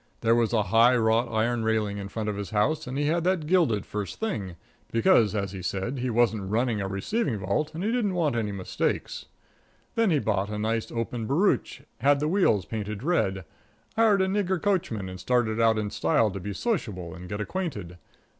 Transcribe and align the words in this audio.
There 0.21 0.33
was 0.33 0.51
a 0.51 0.63
high 0.63 0.97
wrought 0.97 1.27
iron 1.31 1.63
railing 1.63 1.99
in 1.99 2.07
front 2.09 2.27
of 2.27 2.35
his 2.35 2.49
house, 2.49 2.87
and 2.87 2.97
he 2.97 3.05
had 3.05 3.23
that 3.23 3.45
gilded 3.45 3.85
first 3.85 4.19
thing, 4.19 4.55
because, 4.91 5.35
as 5.35 5.51
he 5.51 5.61
said, 5.61 5.99
he 5.99 6.09
wasn't 6.09 6.49
running 6.49 6.81
a 6.81 6.87
receiving 6.87 7.37
vault 7.37 7.75
and 7.75 7.83
he 7.83 7.91
didn't 7.91 8.15
want 8.15 8.35
any 8.35 8.51
mistakes. 8.51 9.27
Then 9.93 10.09
he 10.09 10.17
bought 10.17 10.49
a 10.49 10.57
nice, 10.57 10.91
open 10.91 11.27
barouche, 11.27 11.81
had 11.99 12.19
the 12.19 12.27
wheels 12.27 12.65
painted 12.65 13.03
red, 13.03 13.45
hired 13.95 14.23
a 14.23 14.27
nigger 14.27 14.59
coachman 14.59 15.07
and 15.07 15.19
started 15.19 15.61
out 15.61 15.77
in 15.77 15.91
style 15.91 16.31
to 16.31 16.39
be 16.39 16.51
sociable 16.51 17.13
and 17.13 17.29
get 17.29 17.39
acquainted. 17.39 17.99